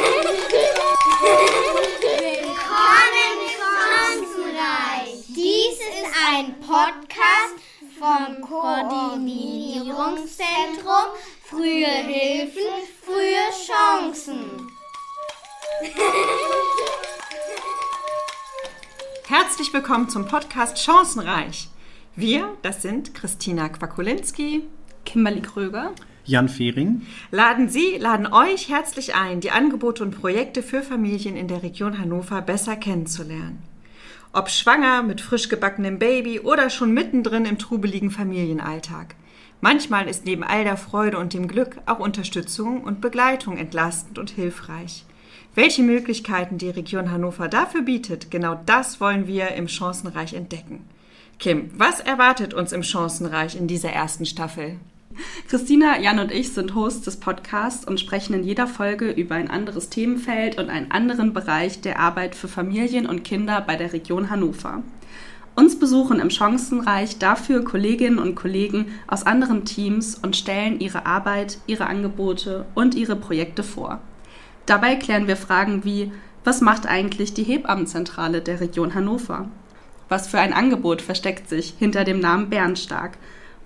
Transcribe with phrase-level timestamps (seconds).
[0.00, 0.24] Willkommen
[3.58, 5.26] Chancenreich.
[5.28, 7.56] Dies ist ein Podcast
[7.98, 11.12] vom Koordinierungszentrum
[11.44, 12.62] Frühe Hilfen,
[13.04, 14.70] frühe Chancen.
[19.28, 21.68] Herzlich willkommen zum Podcast Chancenreich.
[22.16, 24.62] Wir, das sind Christina Quakulinski,
[25.04, 25.92] Kimberly Kröger,
[26.30, 27.02] Jan Fehring.
[27.32, 31.98] Laden Sie, laden euch herzlich ein, die Angebote und Projekte für Familien in der Region
[31.98, 33.62] Hannover besser kennenzulernen.
[34.32, 39.16] Ob schwanger, mit frisch gebackenem Baby oder schon mittendrin im trubeligen Familienalltag.
[39.60, 44.30] Manchmal ist neben all der Freude und dem Glück auch Unterstützung und Begleitung entlastend und
[44.30, 45.04] hilfreich.
[45.56, 50.88] Welche Möglichkeiten die Region Hannover dafür bietet, genau das wollen wir im Chancenreich entdecken.
[51.40, 54.76] Kim, was erwartet uns im Chancenreich in dieser ersten Staffel?
[55.50, 59.50] Christina, Jan und ich sind Hosts des Podcasts und sprechen in jeder Folge über ein
[59.50, 64.30] anderes Themenfeld und einen anderen Bereich der Arbeit für Familien und Kinder bei der Region
[64.30, 64.84] Hannover.
[65.56, 71.58] Uns besuchen im Chancenreich dafür Kolleginnen und Kollegen aus anderen Teams und stellen ihre Arbeit,
[71.66, 74.00] ihre Angebote und ihre Projekte vor.
[74.66, 76.12] Dabei klären wir Fragen wie,
[76.44, 79.48] was macht eigentlich die Hebammenzentrale der Region Hannover?
[80.08, 83.18] Was für ein Angebot versteckt sich hinter dem Namen Bernstark?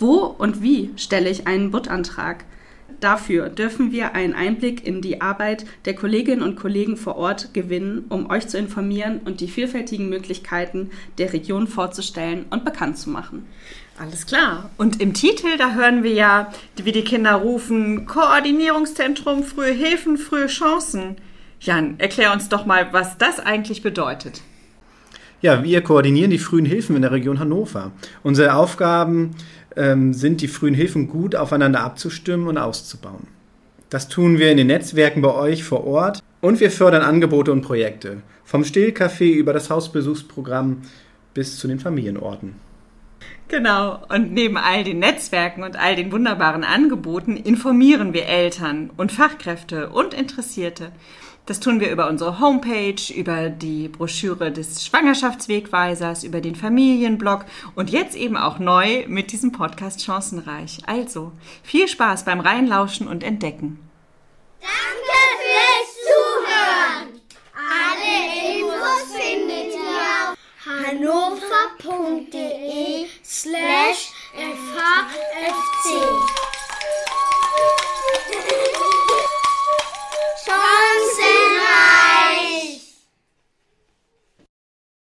[0.00, 2.44] Wo und wie stelle ich einen Buttantrag?
[3.00, 8.06] Dafür dürfen wir einen Einblick in die Arbeit der Kolleginnen und Kollegen vor Ort gewinnen,
[8.08, 13.46] um euch zu informieren und die vielfältigen Möglichkeiten der Region vorzustellen und bekannt zu machen.
[13.98, 14.70] Alles klar.
[14.78, 20.46] Und im Titel, da hören wir ja, wie die Kinder rufen, Koordinierungszentrum, frühe Hilfen, frühe
[20.46, 21.16] Chancen.
[21.60, 24.40] Jan, erklär uns doch mal, was das eigentlich bedeutet.
[25.42, 27.92] Ja, wir koordinieren die frühen Hilfen in der Region Hannover.
[28.22, 29.30] Unsere Aufgaben
[29.74, 33.26] ähm, sind, die frühen Hilfen gut aufeinander abzustimmen und auszubauen.
[33.88, 37.62] Das tun wir in den Netzwerken bei euch vor Ort und wir fördern Angebote und
[37.62, 38.18] Projekte.
[38.44, 40.82] Vom Stillcafé über das Hausbesuchsprogramm
[41.32, 42.54] bis zu den Familienorten.
[43.50, 49.10] Genau, und neben all den Netzwerken und all den wunderbaren Angeboten informieren wir Eltern und
[49.10, 50.92] Fachkräfte und Interessierte.
[51.46, 57.44] Das tun wir über unsere Homepage, über die Broschüre des Schwangerschaftswegweisers, über den Familienblog
[57.74, 60.78] und jetzt eben auch neu mit diesem Podcast Chancenreich.
[60.86, 61.32] Also,
[61.64, 63.80] viel Spaß beim Reinlauschen und Entdecken.
[64.60, 67.20] Danke fürs Zuhören.
[67.82, 68.14] Alle
[68.60, 70.38] Infos findet ihr auf
[70.86, 72.49] hannover.de
[73.40, 73.79] Slam.